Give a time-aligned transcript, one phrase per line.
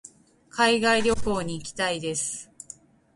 [0.49, 2.49] 海外旅行に行きたいです。